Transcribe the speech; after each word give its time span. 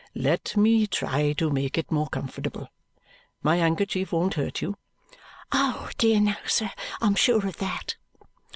"Let 0.15 0.57
me 0.57 0.87
try 0.87 1.33
to 1.33 1.51
make 1.51 1.77
it 1.77 1.91
more 1.91 2.07
comfortable. 2.09 2.69
My 3.43 3.57
handkerchief 3.57 4.11
won't 4.13 4.33
hurt 4.33 4.59
you." 4.59 4.75
"Oh, 5.51 5.91
dear 5.99 6.19
no, 6.19 6.35
sir, 6.47 6.71
I'm 7.03 7.13
sure 7.13 7.45
of 7.47 7.57
that!" 7.57 7.97